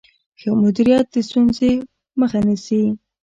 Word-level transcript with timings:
ښه 0.39 0.49
مدیریت 0.63 1.05
د 1.13 1.15
ستونزو 1.27 1.69
مخه 2.19 2.39
نیسي. 2.47 2.81